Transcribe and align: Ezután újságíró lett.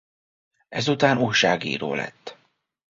Ezután 0.69 1.17
újságíró 1.17 1.93
lett. 1.95 2.37